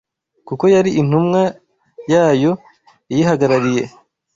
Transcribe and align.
kuko 0.47 0.63
yari 0.73 0.89
intumwa 1.01 1.41
yayo 2.11 2.51
iyihagarariye 3.11 3.83